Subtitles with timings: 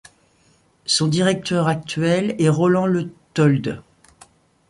[0.87, 3.83] Son directeur actuel est Roland Leuthold.